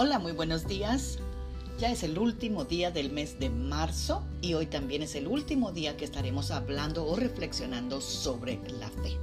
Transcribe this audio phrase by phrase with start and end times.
[0.00, 1.18] Hola, muy buenos días.
[1.80, 5.72] Ya es el último día del mes de marzo y hoy también es el último
[5.72, 9.16] día que estaremos hablando o reflexionando sobre la fe.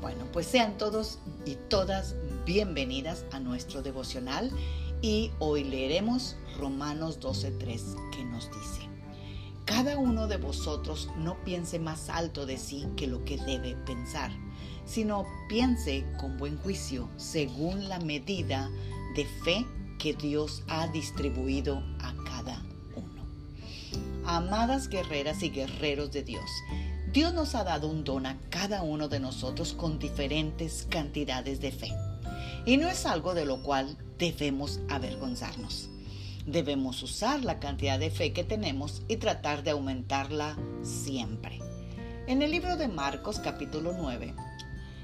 [0.00, 2.14] Bueno, pues sean todos y todas
[2.46, 4.52] bienvenidas a nuestro devocional
[5.02, 8.88] y hoy leeremos Romanos 12.3 que nos dice,
[9.64, 14.30] Cada uno de vosotros no piense más alto de sí que lo que debe pensar,
[14.84, 18.70] sino piense con buen juicio según la medida
[19.16, 19.66] de fe
[19.98, 22.62] que Dios ha distribuido a cada
[22.94, 23.26] uno.
[24.24, 26.48] Amadas guerreras y guerreros de Dios,
[27.12, 31.72] Dios nos ha dado un don a cada uno de nosotros con diferentes cantidades de
[31.72, 31.92] fe.
[32.64, 35.88] Y no es algo de lo cual debemos avergonzarnos.
[36.46, 41.60] Debemos usar la cantidad de fe que tenemos y tratar de aumentarla siempre.
[42.26, 44.34] En el libro de Marcos capítulo 9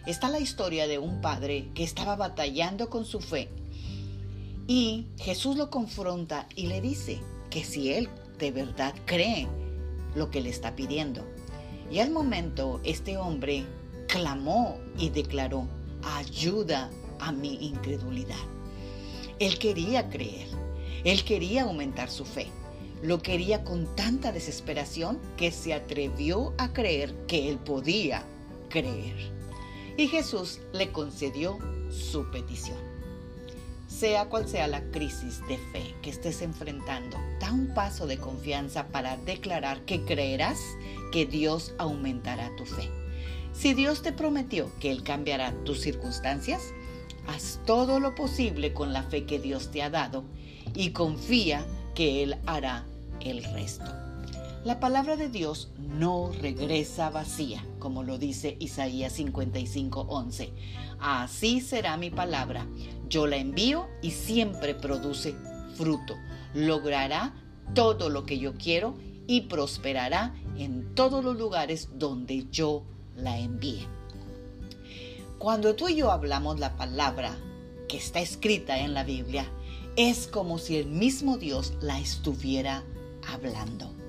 [0.06, 3.48] está la historia de un padre que estaba batallando con su fe
[4.66, 7.20] y Jesús lo confronta y le dice
[7.50, 9.46] que si él de verdad cree
[10.14, 11.24] lo que le está pidiendo.
[11.90, 13.64] Y al momento este hombre
[14.08, 15.66] clamó y declaró,
[16.02, 18.36] ayuda a mi incredulidad.
[19.38, 20.48] Él quería creer,
[21.04, 22.46] él quería aumentar su fe,
[23.02, 28.24] lo quería con tanta desesperación que se atrevió a creer que él podía
[28.70, 29.16] creer.
[29.96, 31.58] Y Jesús le concedió
[31.90, 32.78] su petición.
[33.98, 38.88] Sea cual sea la crisis de fe que estés enfrentando, da un paso de confianza
[38.88, 40.58] para declarar que creerás
[41.12, 42.90] que Dios aumentará tu fe.
[43.52, 46.74] Si Dios te prometió que Él cambiará tus circunstancias,
[47.28, 50.24] haz todo lo posible con la fe que Dios te ha dado
[50.74, 52.84] y confía que Él hará
[53.20, 53.84] el resto.
[54.64, 60.52] La palabra de Dios no regresa vacía, como lo dice Isaías 55:11.
[60.98, 62.66] Así será mi palabra.
[63.10, 65.34] Yo la envío y siempre produce
[65.76, 66.14] fruto.
[66.54, 67.34] Logrará
[67.74, 68.94] todo lo que yo quiero
[69.26, 72.84] y prosperará en todos los lugares donde yo
[73.16, 73.86] la envíe.
[75.36, 77.36] Cuando tú y yo hablamos la palabra
[77.86, 79.46] que está escrita en la Biblia,
[79.96, 82.82] es como si el mismo Dios la estuviera
[83.30, 84.03] hablando.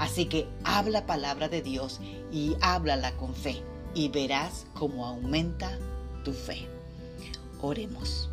[0.00, 2.00] Así que habla palabra de Dios
[2.32, 3.62] y háblala con fe
[3.92, 5.78] y verás cómo aumenta
[6.24, 6.66] tu fe.
[7.60, 8.30] Oremos.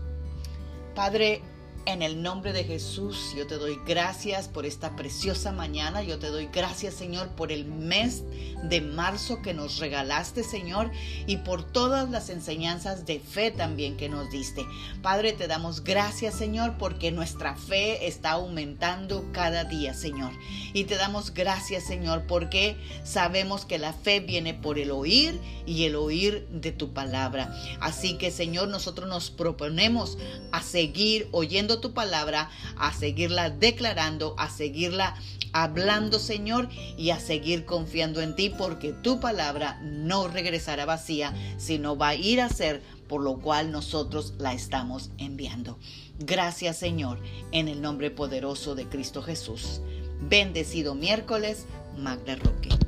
[0.96, 1.42] Padre,
[1.88, 6.04] en el nombre de Jesús, yo te doy gracias por esta preciosa mañana.
[6.04, 8.24] Yo te doy gracias, Señor, por el mes
[8.64, 10.92] de marzo que nos regalaste, Señor,
[11.28, 14.66] y por todas las enseñanzas de fe también que nos diste.
[15.02, 20.34] Padre, te damos gracias, Señor, porque nuestra fe está aumentando cada día, Señor.
[20.74, 22.76] Y te damos gracias, Señor, porque
[23.06, 27.56] sabemos que la fe viene por el oír y el oír de tu palabra.
[27.80, 30.18] Así que, Señor, nosotros nos proponemos
[30.52, 35.16] a seguir oyendo tu palabra, a seguirla declarando, a seguirla
[35.54, 41.98] hablando, Señor, y a seguir confiando en ti, porque tu palabra no regresará vacía, sino
[41.98, 45.78] va a ir a ser por lo cual nosotros la estamos enviando.
[46.20, 47.20] Gracias, Señor,
[47.52, 49.82] en el nombre poderoso de Cristo Jesús.
[50.20, 51.66] Bendecido miércoles,
[51.98, 52.87] Magda Roque.